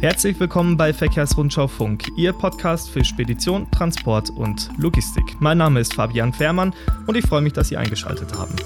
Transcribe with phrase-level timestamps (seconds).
[0.00, 5.38] Herzlich willkommen bei Verkehrsrundschau Funk, Ihr Podcast für Spedition, Transport und Logistik.
[5.40, 6.72] Mein Name ist Fabian Fährmann
[7.06, 8.56] und ich freue mich, dass Sie eingeschaltet haben.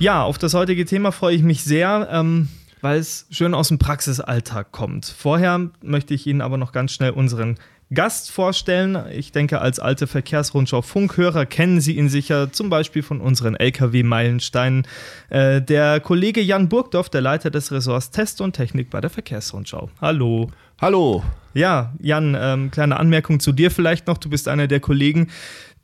[0.00, 2.48] Ja, auf das heutige Thema freue ich mich sehr, ähm,
[2.80, 5.06] weil es schön aus dem Praxisalltag kommt.
[5.06, 7.56] Vorher möchte ich Ihnen aber noch ganz schnell unseren
[7.92, 8.96] Gast vorstellen.
[9.12, 14.86] Ich denke, als alte Verkehrsrundschau Funkhörer kennen Sie ihn sicher, zum Beispiel von unseren Lkw-Meilensteinen.
[15.28, 19.90] Äh, der Kollege Jan Burgdorf, der Leiter des Ressorts Test und Technik bei der Verkehrsrundschau.
[20.00, 20.50] Hallo.
[20.80, 21.24] Hallo.
[21.52, 24.18] Ja, Jan, ähm, kleine Anmerkung zu dir vielleicht noch.
[24.18, 25.26] Du bist einer der Kollegen,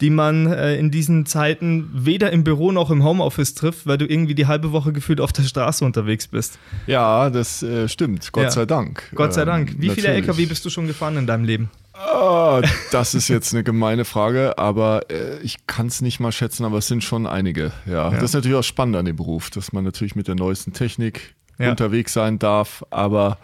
[0.00, 4.06] die man äh, in diesen Zeiten weder im Büro noch im Homeoffice trifft, weil du
[4.06, 6.61] irgendwie die halbe Woche gefühlt auf der Straße unterwegs bist.
[6.86, 8.30] Ja, das äh, stimmt.
[8.33, 8.50] Gott ja.
[8.52, 9.11] sei Dank.
[9.14, 9.75] Gott sei Dank.
[9.78, 11.69] Wie ähm, viele LKW bist du schon gefahren in deinem Leben?
[12.14, 12.60] Oh,
[12.92, 16.78] das ist jetzt eine gemeine Frage, aber äh, ich kann es nicht mal schätzen, aber
[16.78, 17.72] es sind schon einige.
[17.86, 18.10] Ja.
[18.10, 18.10] ja.
[18.10, 21.34] das ist natürlich auch spannend an dem Beruf, dass man natürlich mit der neuesten Technik
[21.59, 21.70] ja.
[21.70, 23.38] unterwegs sein darf, aber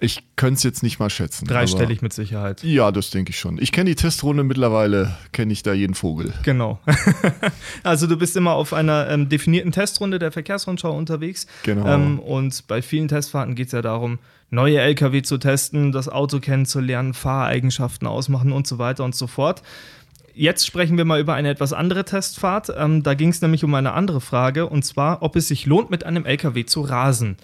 [0.00, 1.46] ich könnte es jetzt nicht mal schätzen.
[1.46, 2.62] Dreistellig mit Sicherheit.
[2.62, 3.60] Ja, das denke ich schon.
[3.60, 6.32] Ich kenne die Testrunde mittlerweile, kenne ich da jeden Vogel.
[6.44, 6.78] Genau.
[7.82, 11.48] also du bist immer auf einer ähm, definierten Testrunde der Verkehrsrundschau unterwegs.
[11.64, 11.84] Genau.
[11.86, 16.38] Ähm, und bei vielen Testfahrten geht es ja darum, neue Lkw zu testen, das Auto
[16.38, 19.64] kennenzulernen, Fahreigenschaften ausmachen und so weiter und so fort.
[20.32, 22.72] Jetzt sprechen wir mal über eine etwas andere Testfahrt.
[22.76, 25.90] Ähm, da ging es nämlich um eine andere Frage, und zwar, ob es sich lohnt,
[25.90, 27.36] mit einem Lkw zu rasen.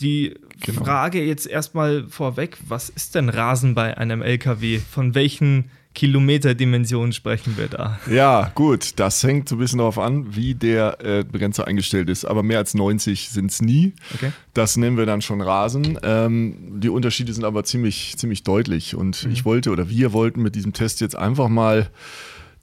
[0.00, 0.84] Die genau.
[0.84, 4.78] Frage jetzt erstmal vorweg, was ist denn Rasen bei einem LKW?
[4.78, 7.98] Von welchen Kilometerdimensionen sprechen wir da?
[8.08, 12.24] Ja, gut, das hängt so ein bisschen darauf an, wie der äh, Begrenzer eingestellt ist.
[12.24, 13.94] Aber mehr als 90 sind es nie.
[14.14, 14.30] Okay.
[14.54, 15.98] Das nennen wir dann schon Rasen.
[16.04, 18.94] Ähm, die Unterschiede sind aber ziemlich, ziemlich deutlich.
[18.94, 19.32] Und mhm.
[19.32, 21.90] ich wollte oder wir wollten mit diesem Test jetzt einfach mal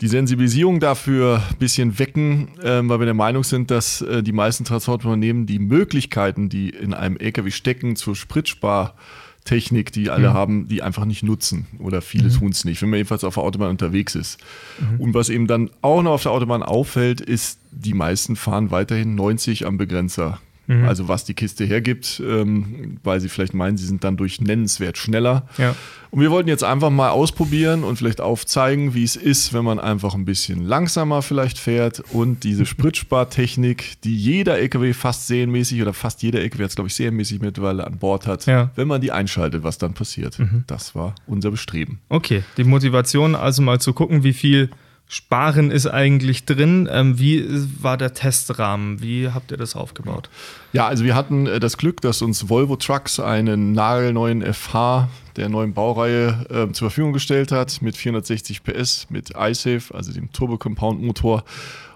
[0.02, 4.34] die Sensibilisierung dafür ein bisschen wecken, äh, weil wir der Meinung sind, dass äh, die
[4.34, 10.34] meisten Transportunternehmen die Möglichkeiten, die in einem LKW stecken, zur Spritspartechnik, die alle mhm.
[10.34, 12.34] haben, die einfach nicht nutzen oder viele mhm.
[12.34, 14.38] tun es nicht, wenn man jedenfalls auf der Autobahn unterwegs ist.
[14.80, 15.00] Mhm.
[15.00, 19.16] Und was eben dann auch noch auf der Autobahn auffällt, ist, die meisten fahren weiterhin
[19.16, 20.40] 90 am Begrenzer.
[20.68, 20.86] Mhm.
[20.86, 24.98] Also was die Kiste hergibt, ähm, weil sie vielleicht meinen, sie sind dann durch nennenswert
[24.98, 25.48] schneller.
[25.58, 25.76] Ja.
[26.12, 29.80] Und wir wollten jetzt einfach mal ausprobieren und vielleicht aufzeigen, wie es ist, wenn man
[29.80, 35.94] einfach ein bisschen langsamer vielleicht fährt und diese Spritspartechnik, die jeder LKW fast serienmäßig oder
[35.94, 38.72] fast jeder LKW jetzt glaube ich serienmäßig mittlerweile an Bord hat, ja.
[38.76, 40.40] wenn man die einschaltet, was dann passiert.
[40.40, 40.64] Mhm.
[40.68, 42.00] Das war unser Bestreben.
[42.10, 44.70] Okay, die Motivation also mal zu gucken, wie viel
[45.08, 46.90] Sparen ist eigentlich drin.
[46.92, 47.46] Ähm, wie
[47.82, 49.02] war der Testrahmen?
[49.02, 50.30] Wie habt ihr das aufgebaut?
[50.74, 55.50] Ja, also wir hatten äh, das Glück, dass uns Volvo Trucks einen nagelneuen FH der
[55.50, 60.58] neuen Baureihe äh, zur Verfügung gestellt hat mit 460 PS, mit iSafe, also dem Turbo
[60.58, 61.44] Compound Motor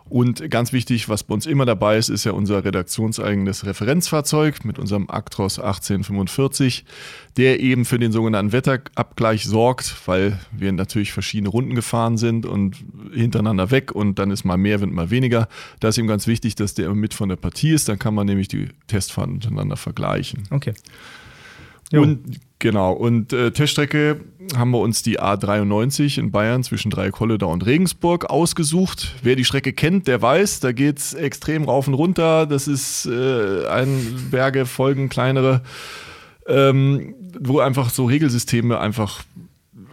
[0.10, 4.80] und ganz wichtig, was bei uns immer dabei ist, ist ja unser redaktionseigenes Referenzfahrzeug mit
[4.80, 6.84] unserem Actros 1845,
[7.38, 12.78] der eben für den sogenannten Wetterabgleich sorgt, weil wir natürlich verschiedene Runden gefahren sind und
[13.14, 15.48] hintereinander weg und dann ist mal mehr Wind, mal weniger.
[15.80, 18.26] Da ist eben ganz wichtig, dass der mit von der Partie ist, dann kann man
[18.26, 20.44] nämlich die Testfahrten miteinander vergleichen.
[20.50, 20.74] Okay.
[21.92, 22.04] Jo.
[22.04, 24.22] Und genau, und äh, Teststrecke
[24.56, 29.16] haben wir uns die A93 in Bayern zwischen Dreieck-Holledau und Regensburg ausgesucht.
[29.22, 32.46] Wer die Strecke kennt, der weiß, da geht es extrem rauf und runter.
[32.46, 35.62] Das ist äh, ein Berge, Folgen, kleinere,
[36.48, 39.24] ähm, wo einfach so Regelsysteme einfach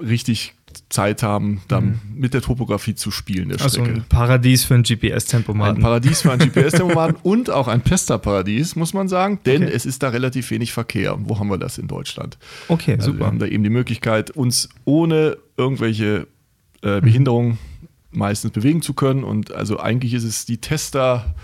[0.00, 0.55] richtig
[0.88, 2.00] Zeit haben, dann mhm.
[2.14, 3.48] mit der Topografie zu spielen.
[3.48, 5.76] Der also ein Paradies für ein GPS-Tempomaten.
[5.76, 9.72] Ein Paradies für ein GPS-Tempomaten und auch ein Pesta-Paradies, muss man sagen, denn okay.
[9.72, 11.16] es ist da relativ wenig Verkehr.
[11.19, 12.38] Wo haben wir das in Deutschland?
[12.69, 13.20] Okay, also super.
[13.20, 16.26] Wir haben da eben die Möglichkeit, uns ohne irgendwelche
[16.82, 17.88] äh, Behinderungen mhm.
[18.10, 19.25] meistens bewegen zu können.
[19.25, 21.34] Und also eigentlich ist es die Tester-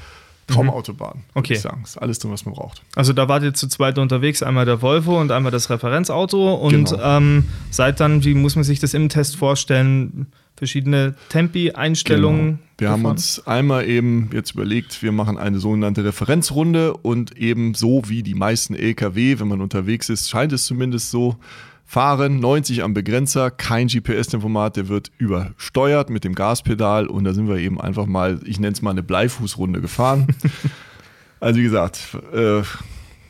[0.53, 1.19] Traumautobahn.
[1.19, 1.23] Mhm.
[1.35, 1.55] Okay.
[1.55, 1.83] Ich sagen.
[1.85, 2.83] Ist alles drin, was man braucht.
[2.95, 6.55] Also da wart ihr zu zweit unterwegs, einmal der Volvo und einmal das Referenzauto.
[6.55, 7.03] Und genau.
[7.03, 10.27] ähm, seid dann, wie muss man sich das im Test vorstellen,
[10.57, 12.41] verschiedene Tempi-Einstellungen.
[12.47, 12.59] Genau.
[12.79, 13.01] Wir gefahren?
[13.01, 18.23] haben uns einmal eben jetzt überlegt, wir machen eine sogenannte Referenzrunde und eben so wie
[18.23, 21.37] die meisten LKW, wenn man unterwegs ist, scheint es zumindest so,
[21.93, 27.49] fahren, 90 am Begrenzer, kein GPS-Tempomat, der wird übersteuert mit dem Gaspedal und da sind
[27.49, 30.27] wir eben einfach mal, ich nenne es mal eine Bleifußrunde gefahren.
[31.41, 32.63] also wie gesagt, äh,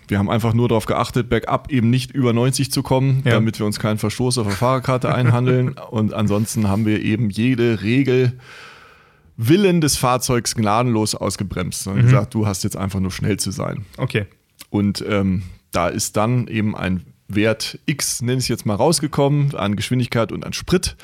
[0.06, 3.32] wir haben einfach nur darauf geachtet, bergab eben nicht über 90 zu kommen, ja.
[3.32, 7.82] damit wir uns keinen Verstoß auf der Fahrerkarte einhandeln und ansonsten haben wir eben jede
[7.82, 8.38] Regel
[9.36, 12.02] Willen des Fahrzeugs gnadenlos ausgebremst und mhm.
[12.02, 13.86] gesagt, du hast jetzt einfach nur schnell zu sein.
[13.96, 14.26] Okay.
[14.70, 15.42] Und ähm,
[15.72, 20.32] da ist dann eben ein Wert X, nenne ich es jetzt mal, rausgekommen an Geschwindigkeit
[20.32, 20.96] und an Sprit.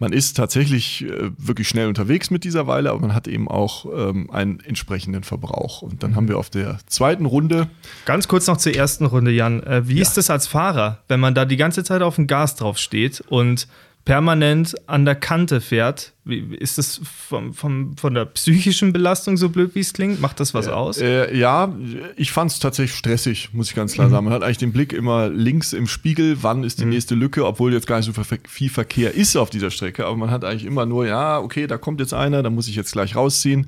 [0.00, 3.86] Man ist tatsächlich äh, wirklich schnell unterwegs mit dieser Weile, aber man hat eben auch
[3.86, 5.82] ähm, einen entsprechenden Verbrauch.
[5.82, 7.68] Und dann haben wir auf der zweiten Runde.
[8.04, 9.62] Ganz kurz noch zur ersten Runde, Jan.
[9.62, 10.02] Äh, wie ja.
[10.02, 13.20] ist das als Fahrer, wenn man da die ganze Zeit auf dem Gas drauf steht
[13.28, 13.68] und
[14.04, 16.12] permanent an der Kante fährt.
[16.24, 20.20] Ist das vom, vom, von der psychischen Belastung so blöd, wie es klingt?
[20.20, 20.98] Macht das was äh, aus?
[20.98, 21.72] Äh, ja,
[22.16, 24.12] ich fand es tatsächlich stressig, muss ich ganz klar mhm.
[24.12, 24.24] sagen.
[24.24, 26.90] Man hat eigentlich den Blick immer links im Spiegel, wann ist die mhm.
[26.90, 30.06] nächste Lücke, obwohl jetzt gar nicht so viel Verkehr ist auf dieser Strecke.
[30.06, 32.74] Aber man hat eigentlich immer nur, ja, okay, da kommt jetzt einer, da muss ich
[32.74, 33.66] jetzt gleich rausziehen.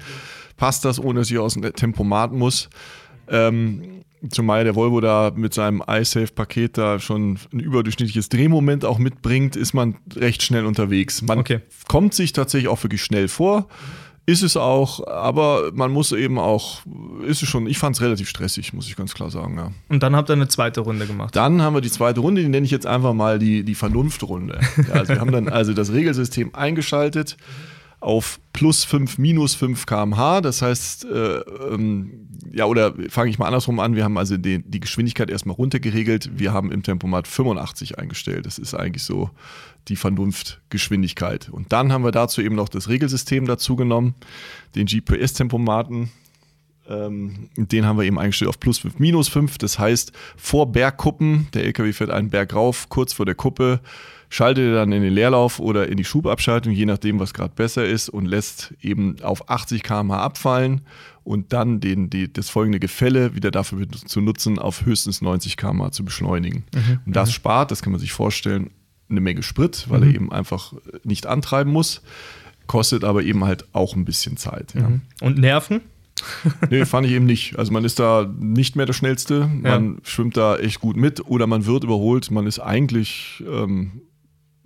[0.56, 2.68] Passt das, ohne dass ich aus dem Tempomat muss?
[3.28, 9.56] Ähm, zumal der Volvo da mit seinem iSafe-Paket da schon ein überdurchschnittliches Drehmoment auch mitbringt,
[9.56, 11.22] ist man recht schnell unterwegs.
[11.22, 11.60] Man okay.
[11.88, 13.68] kommt sich tatsächlich auch wirklich schnell vor.
[14.26, 16.80] Ist es auch, aber man muss eben auch,
[17.26, 19.58] ist es schon, ich fand es relativ stressig, muss ich ganz klar sagen.
[19.58, 19.70] Ja.
[19.90, 21.36] Und dann habt ihr eine zweite Runde gemacht.
[21.36, 24.60] Dann haben wir die zweite Runde, die nenne ich jetzt einfach mal die, die Vernunftrunde.
[24.88, 27.36] Ja, also wir haben dann also das Regelsystem eingeschaltet
[28.04, 30.40] auf plus 5, minus 5 km/h.
[30.42, 33.96] Das heißt, äh, ähm, ja, oder fange ich mal andersrum an.
[33.96, 36.30] Wir haben also die, die Geschwindigkeit erstmal runtergeregelt.
[36.38, 38.46] Wir haben im Tempomat 85 eingestellt.
[38.46, 39.30] Das ist eigentlich so
[39.88, 41.48] die Vernunftgeschwindigkeit.
[41.48, 44.14] Und dann haben wir dazu eben noch das Regelsystem dazu genommen,
[44.74, 46.10] den GPS-Tempomaten.
[46.88, 49.58] Ähm, den haben wir eben eingestellt auf plus 5, minus 5.
[49.58, 53.80] Das heißt, vor Bergkuppen, der LKW fährt einen Berg rauf, kurz vor der Kuppe,
[54.28, 57.86] schaltet er dann in den Leerlauf oder in die Schubabschaltung, je nachdem, was gerade besser
[57.86, 60.82] ist, und lässt eben auf 80 km/h abfallen
[61.22, 65.92] und dann den, die, das folgende Gefälle wieder dafür zu nutzen, auf höchstens 90 km/h
[65.92, 66.64] zu beschleunigen.
[66.74, 67.00] Mhm.
[67.06, 67.34] Und das mhm.
[67.34, 68.70] spart, das kann man sich vorstellen,
[69.08, 70.08] eine Menge Sprit, weil mhm.
[70.08, 72.02] er eben einfach nicht antreiben muss,
[72.66, 74.74] kostet aber eben halt auch ein bisschen Zeit.
[74.74, 74.88] Ja.
[74.88, 75.02] Mhm.
[75.20, 75.80] Und Nerven?
[76.70, 77.58] nee, fand ich eben nicht.
[77.58, 80.00] Also man ist da nicht mehr der Schnellste, man ja.
[80.04, 84.02] schwimmt da echt gut mit oder man wird überholt, man ist eigentlich ähm,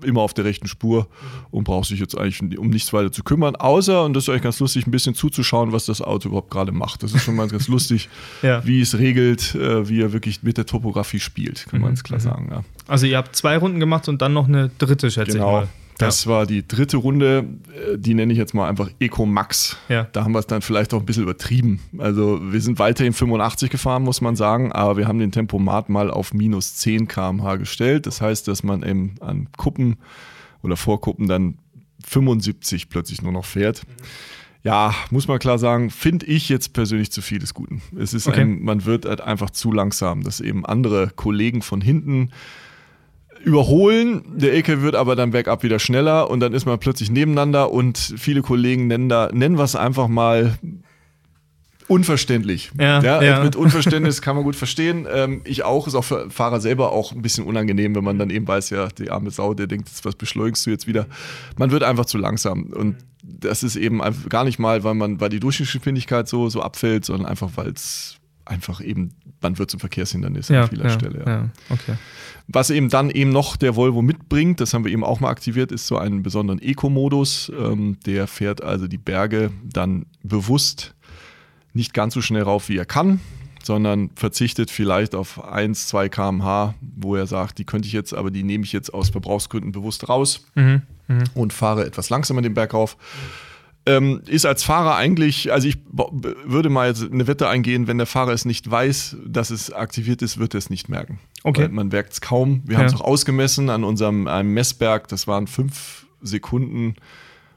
[0.02, 1.08] immer auf der rechten Spur
[1.50, 4.42] und braucht sich jetzt eigentlich um nichts weiter zu kümmern, außer, und das ist eigentlich
[4.42, 7.02] ganz lustig, ein bisschen zuzuschauen, was das Auto überhaupt gerade macht.
[7.02, 8.08] Das ist schon mal ganz lustig,
[8.42, 8.64] ja.
[8.64, 11.96] wie es regelt, äh, wie er wirklich mit der Topografie spielt, kann man mhm.
[11.96, 12.24] klar mhm.
[12.24, 12.48] sagen.
[12.50, 12.64] Ja.
[12.86, 15.48] Also ihr habt zwei Runden gemacht und dann noch eine dritte, schätze genau.
[15.48, 15.68] ich mal.
[15.98, 16.30] Das ja.
[16.30, 19.76] war die dritte Runde, äh, die nenne ich jetzt mal einfach Eco Max.
[19.88, 20.04] Ja.
[20.12, 21.80] Da haben wir es dann vielleicht auch ein bisschen übertrieben.
[21.98, 26.10] Also wir sind weiterhin 85 gefahren, muss man sagen, aber wir haben den Tempomat mal
[26.10, 28.06] auf minus 10 km/h gestellt.
[28.06, 29.96] Das heißt, dass man eben an Kuppen
[30.62, 31.58] oder Vorkuppen dann
[32.06, 33.82] 75 plötzlich nur noch fährt.
[34.64, 37.80] Ja, muss man klar sagen, finde ich jetzt persönlich zu viel des Guten.
[37.98, 38.42] Es ist okay.
[38.42, 42.30] ein, man wird halt einfach zu langsam, dass eben andere Kollegen von hinten
[43.44, 44.22] überholen.
[44.36, 47.98] Der LKW wird aber dann bergab wieder schneller und dann ist man plötzlich nebeneinander und
[47.98, 50.58] viele Kollegen nennen da, nennen wir es einfach mal
[51.88, 52.70] unverständlich.
[52.78, 55.06] Ja, ja, ja, Mit Unverständnis kann man gut verstehen.
[55.10, 58.30] Ähm, ich auch, ist auch für Fahrer selber auch ein bisschen unangenehm, wenn man dann
[58.30, 61.06] eben weiß, ja, die arme Sau, der denkt, was beschleunigst du jetzt wieder.
[61.56, 62.64] Man wird einfach zu langsam.
[62.64, 67.04] Und das ist eben gar nicht mal, weil man, weil die Durchschnittsgeschwindigkeit so, so abfällt,
[67.04, 68.17] sondern einfach, weil es
[68.48, 69.10] einfach eben,
[69.40, 71.24] man wird zum Verkehrshindernis ja, an vieler ja, Stelle.
[71.26, 71.48] Ja.
[71.70, 71.94] Okay.
[72.48, 75.70] Was eben dann eben noch der Volvo mitbringt, das haben wir eben auch mal aktiviert,
[75.70, 77.52] ist so einen besonderen Eco-Modus.
[77.58, 80.94] Ähm, der fährt also die Berge dann bewusst
[81.74, 83.20] nicht ganz so schnell rauf, wie er kann,
[83.62, 88.30] sondern verzichtet vielleicht auf 1, 2 km/h, wo er sagt, die könnte ich jetzt, aber
[88.30, 91.24] die nehme ich jetzt aus Verbrauchsgründen bewusst raus mhm, mh.
[91.34, 92.96] und fahre etwas langsamer den Berg rauf.
[93.88, 98.06] Ähm, ist als Fahrer eigentlich, also ich würde mal jetzt eine Wette eingehen, wenn der
[98.06, 101.18] Fahrer es nicht weiß, dass es aktiviert ist, wird er es nicht merken.
[101.42, 101.62] Okay.
[101.62, 102.62] Weil man merkt es kaum.
[102.66, 102.78] Wir ja.
[102.80, 106.96] haben es auch ausgemessen an unserem einem Messberg, das waren fünf Sekunden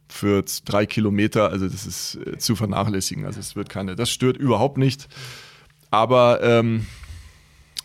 [0.08, 3.26] für drei Kilometer, also das ist äh, zu vernachlässigen.
[3.26, 5.08] Also es wird keine, das stört überhaupt nicht.
[5.90, 6.86] Aber ähm,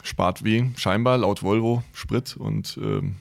[0.02, 3.16] spart weh, scheinbar laut Volvo Sprit und ähm,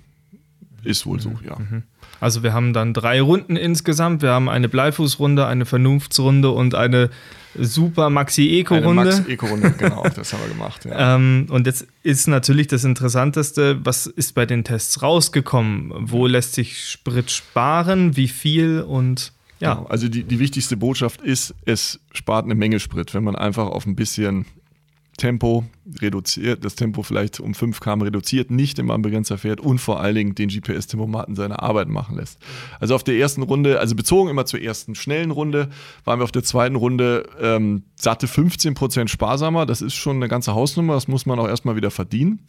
[0.85, 1.39] ist wohl so, mhm.
[1.45, 1.57] ja.
[1.57, 1.83] Mhm.
[2.19, 4.21] Also wir haben dann drei Runden insgesamt.
[4.21, 7.09] Wir haben eine Bleifußrunde, eine Vernunftsrunde und eine
[7.57, 9.01] Super Maxi Eco Runde.
[9.01, 10.85] Eine Max Eco Runde, genau, das haben wir gemacht.
[10.85, 11.15] Ja.
[11.15, 15.91] ähm, und jetzt ist natürlich das Interessanteste, was ist bei den Tests rausgekommen?
[15.95, 18.15] Wo lässt sich Sprit sparen?
[18.15, 19.75] Wie viel und ja.
[19.75, 19.87] Genau.
[19.87, 23.85] Also die, die wichtigste Botschaft ist, es spart eine Menge Sprit, wenn man einfach auf
[23.85, 24.45] ein bisschen
[25.17, 25.63] Tempo
[26.01, 30.15] reduziert, das Tempo vielleicht um 5 km reduziert, nicht im Anbegrenzer fährt und vor allen
[30.15, 32.39] Dingen den GPS-Tempomaten seine Arbeit machen lässt.
[32.79, 35.69] Also auf der ersten Runde, also bezogen immer zur ersten schnellen Runde,
[36.03, 39.65] waren wir auf der zweiten Runde ähm, satte 15% sparsamer.
[39.65, 42.39] Das ist schon eine ganze Hausnummer, das muss man auch erstmal wieder verdienen.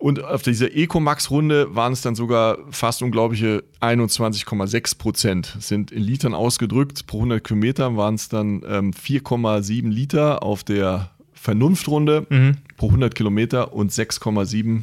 [0.00, 5.56] Und auf dieser Ecomax-Runde waren es dann sogar fast unglaubliche 21,6 Prozent.
[5.60, 7.06] Sind in Litern ausgedrückt.
[7.06, 11.10] Pro 100 Kilometer waren es dann ähm, 4,7 Liter auf der
[11.40, 12.56] Vernunftrunde mhm.
[12.76, 14.82] pro 100 Kilometer und 6,7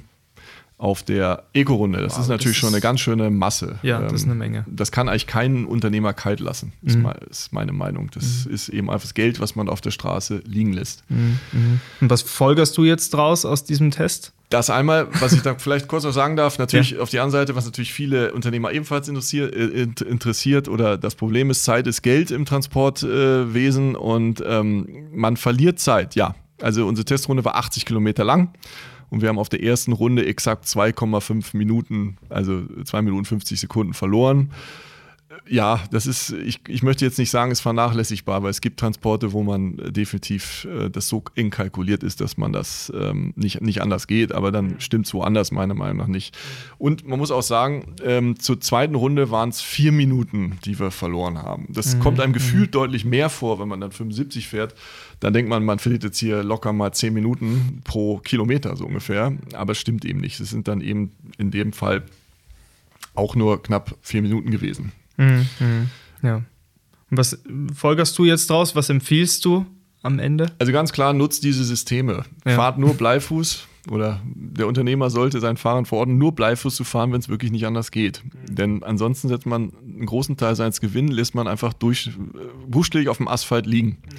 [0.79, 2.01] auf der Eco-Runde.
[2.01, 3.77] Das wow, ist natürlich das schon eine ganz schöne Masse.
[3.83, 4.65] Ja, das ist eine ähm, Menge.
[4.67, 7.11] Das kann eigentlich keinen Unternehmer kalt lassen, ist, mhm.
[7.29, 8.09] ist meine Meinung.
[8.13, 8.53] Das mhm.
[8.53, 11.03] ist eben einfach das Geld, was man auf der Straße liegen lässt.
[11.09, 11.39] Mhm.
[11.51, 11.79] mhm.
[12.01, 14.33] Und was folgerst du jetzt draus aus diesem Test?
[14.49, 16.99] Das einmal, was ich da vielleicht kurz noch sagen darf, natürlich ja.
[16.99, 21.51] auf die andere Seite, was natürlich viele Unternehmer ebenfalls interessiert, äh, interessiert oder das Problem
[21.51, 26.35] ist, Zeit ist Geld im Transportwesen äh, und ähm, man verliert Zeit, ja.
[26.61, 28.53] Also unsere Testrunde war 80 Kilometer lang
[29.09, 33.93] und wir haben auf der ersten Runde exakt 2,5 Minuten, also 2 Minuten 50 Sekunden
[33.93, 34.51] verloren
[35.49, 38.79] ja, das ist, ich, ich möchte jetzt nicht sagen, es ist vernachlässigbar, weil es gibt
[38.79, 43.61] Transporte, wo man definitiv äh, das so eng kalkuliert ist, dass man das ähm, nicht,
[43.61, 46.37] nicht anders geht, aber dann stimmt es woanders meiner Meinung nach nicht.
[46.77, 50.91] Und man muss auch sagen, ähm, zur zweiten Runde waren es vier Minuten, die wir
[50.91, 51.67] verloren haben.
[51.69, 51.99] Das mhm.
[51.99, 52.79] kommt einem gefühlt mhm.
[52.79, 54.75] deutlich mehr vor, wenn man dann 75 fährt.
[55.19, 59.33] Dann denkt man, man verliert jetzt hier locker mal zehn Minuten pro Kilometer so ungefähr,
[59.53, 60.39] aber es stimmt eben nicht.
[60.39, 62.03] Es sind dann eben in dem Fall
[63.13, 64.91] auch nur knapp vier Minuten gewesen.
[65.17, 65.89] Mhm, mhm,
[66.21, 66.35] ja.
[67.09, 67.39] Und was
[67.73, 68.75] folgerst du jetzt draus?
[68.75, 69.65] Was empfiehlst du
[70.03, 70.51] am Ende?
[70.59, 72.23] Also ganz klar, nutzt diese Systeme.
[72.45, 72.55] Ja.
[72.55, 77.19] Fahrt nur Bleifuß oder der Unternehmer sollte seinen Fahrern verordnen, nur Bleifuß zu fahren, wenn
[77.19, 78.23] es wirklich nicht anders geht.
[78.23, 78.55] Mhm.
[78.55, 82.11] Denn ansonsten setzt man einen großen Teil seines Gewinns, lässt man einfach durch,
[82.93, 83.89] äh, auf dem Asphalt liegen.
[83.89, 84.17] Mhm.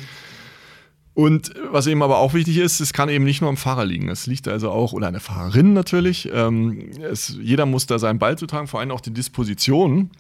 [1.19, 4.09] Und was eben aber auch wichtig ist, es kann eben nicht nur am Fahrer liegen.
[4.09, 6.29] Es liegt also auch, oder eine Fahrerin natürlich.
[6.33, 10.11] Ähm, es, jeder muss da seinen Ball zu tragen, vor allem auch die Disposition.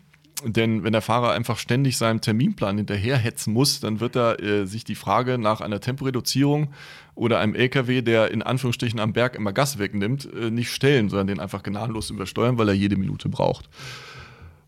[0.45, 4.85] Denn wenn der Fahrer einfach ständig seinem Terminplan hinterherhetzen muss, dann wird er äh, sich
[4.85, 6.69] die Frage nach einer Temporeduzierung
[7.15, 11.27] oder einem LKW, der in Anführungsstrichen am Berg immer Gas wegnimmt, äh, nicht stellen, sondern
[11.27, 13.69] den einfach gnadenlos übersteuern, weil er jede Minute braucht.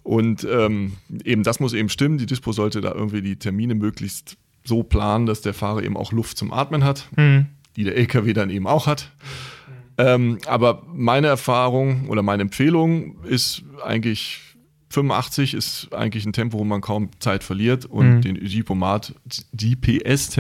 [0.03, 2.19] Und ähm, eben das muss eben stimmen.
[2.19, 6.13] Die Dispo sollte da irgendwie die Termine möglichst so planen, dass der Fahrer eben auch
[6.13, 7.47] Luft zum Atmen hat, mhm.
[7.77, 9.13] die der LKW dann eben auch hat.
[9.99, 14.41] Ähm, aber meine Erfahrung oder meine Empfehlung ist eigentlich
[14.93, 18.21] 85 ist eigentlich ein Tempo, wo man kaum Zeit verliert und mhm.
[18.23, 19.15] den GPS-Tempomat
[19.53, 20.37] GPS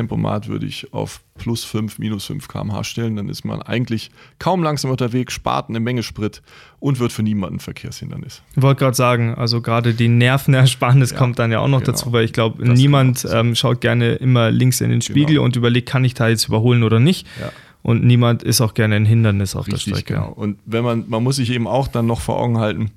[0.48, 3.14] würde ich auf plus 5, minus 5 km/h stellen.
[3.14, 6.42] Dann ist man eigentlich kaum langsam unterwegs, spart eine Menge Sprit
[6.80, 8.42] und wird für niemanden Verkehrshindernis.
[8.56, 11.92] Ich wollte gerade sagen, also gerade die Nervenersparnis ja, kommt dann ja auch noch genau.
[11.92, 15.44] dazu, weil ich glaube, niemand ähm, schaut gerne immer links in den Spiegel genau.
[15.44, 17.24] und überlegt, kann ich da jetzt überholen oder nicht.
[17.40, 17.52] Ja.
[17.82, 20.14] Und niemand ist auch gerne ein Hindernis auf Richtig, der Strecke.
[20.14, 20.32] Genau.
[20.32, 22.90] Und wenn man, man muss sich eben auch dann noch vor Augen halten,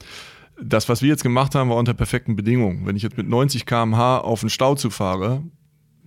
[0.61, 2.85] das, was wir jetzt gemacht haben, war unter perfekten Bedingungen.
[2.85, 5.43] Wenn ich jetzt mit 90 km/h auf den Stau fahre,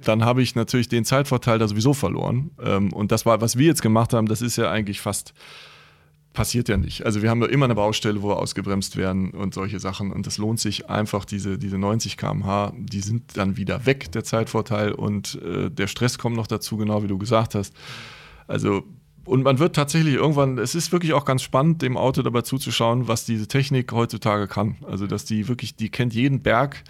[0.02, 2.50] dann habe ich natürlich den Zeitvorteil da sowieso verloren.
[2.62, 5.34] Ähm, und das was wir jetzt gemacht haben, das ist ja eigentlich fast
[6.36, 7.04] passiert ja nicht.
[7.04, 10.12] Also wir haben ja immer eine Baustelle, wo wir ausgebremst werden und solche Sachen.
[10.12, 14.22] Und das lohnt sich einfach, diese, diese 90 km/h, die sind dann wieder weg, der
[14.22, 14.92] Zeitvorteil.
[14.92, 17.74] Und äh, der Stress kommt noch dazu, genau wie du gesagt hast.
[18.46, 18.84] Also
[19.26, 23.08] und man wird tatsächlich irgendwann, es ist wirklich auch ganz spannend, dem Auto dabei zuzuschauen,
[23.08, 24.76] was diese Technik heutzutage kann.
[24.88, 26.84] Also, dass die wirklich, die kennt jeden Berg,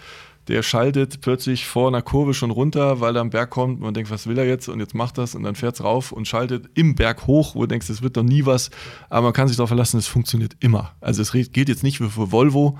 [0.48, 3.80] der schaltet plötzlich vor einer Kurve schon runter, weil da ein Berg kommt.
[3.80, 4.68] Man denkt, was will er jetzt?
[4.68, 7.62] Und jetzt macht das und dann fährt es rauf und schaltet im Berg hoch, wo
[7.62, 8.70] du denkst, das wird doch nie was.
[9.08, 10.94] Aber man kann sich darauf verlassen, es funktioniert immer.
[11.00, 12.78] Also es gilt jetzt nicht für Volvo,